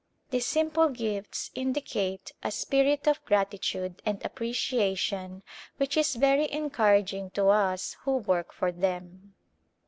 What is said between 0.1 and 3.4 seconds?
These simple gifts indicate a spirit of